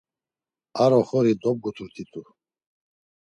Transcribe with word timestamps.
Ar 0.83 0.91
oxori 0.99 1.33
dobguturt̆itu. 1.41 2.21